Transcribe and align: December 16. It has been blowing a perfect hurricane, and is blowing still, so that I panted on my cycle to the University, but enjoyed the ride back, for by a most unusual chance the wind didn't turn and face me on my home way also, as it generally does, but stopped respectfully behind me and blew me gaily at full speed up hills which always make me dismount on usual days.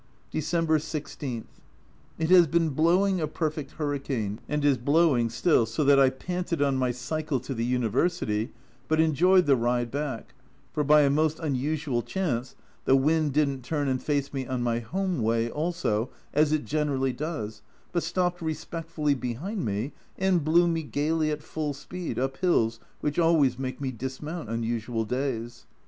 December 0.31 0.79
16. 0.79 1.45
It 2.17 2.31
has 2.31 2.47
been 2.47 2.69
blowing 2.69 3.21
a 3.21 3.27
perfect 3.27 3.73
hurricane, 3.73 4.39
and 4.49 4.65
is 4.65 4.79
blowing 4.79 5.29
still, 5.29 5.67
so 5.67 5.83
that 5.83 5.99
I 5.99 6.09
panted 6.09 6.59
on 6.59 6.75
my 6.75 6.89
cycle 6.89 7.39
to 7.41 7.53
the 7.53 7.63
University, 7.63 8.51
but 8.87 8.99
enjoyed 8.99 9.45
the 9.45 9.55
ride 9.55 9.91
back, 9.91 10.33
for 10.73 10.83
by 10.83 11.01
a 11.01 11.11
most 11.11 11.37
unusual 11.39 12.01
chance 12.01 12.55
the 12.85 12.95
wind 12.95 13.33
didn't 13.33 13.61
turn 13.61 13.87
and 13.87 14.01
face 14.01 14.33
me 14.33 14.47
on 14.47 14.63
my 14.63 14.79
home 14.79 15.21
way 15.21 15.51
also, 15.51 16.09
as 16.33 16.51
it 16.51 16.65
generally 16.65 17.13
does, 17.13 17.61
but 17.91 18.01
stopped 18.01 18.41
respectfully 18.41 19.13
behind 19.13 19.63
me 19.63 19.91
and 20.17 20.43
blew 20.43 20.67
me 20.67 20.81
gaily 20.81 21.29
at 21.29 21.43
full 21.43 21.75
speed 21.75 22.17
up 22.17 22.37
hills 22.37 22.79
which 23.01 23.19
always 23.19 23.59
make 23.59 23.79
me 23.79 23.91
dismount 23.91 24.49
on 24.49 24.63
usual 24.63 25.05
days. 25.05 25.67